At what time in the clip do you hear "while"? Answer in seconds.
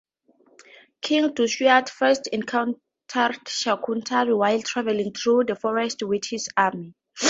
4.35-4.59